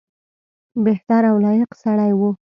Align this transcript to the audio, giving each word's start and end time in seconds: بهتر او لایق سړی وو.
بهتر 0.85 1.21
او 1.31 1.35
لایق 1.45 1.69
سړی 1.83 2.11
وو. 2.19 2.29